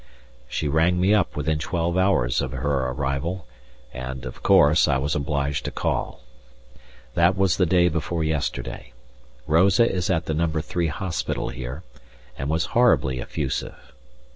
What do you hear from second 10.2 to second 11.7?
the No. 3 Hospital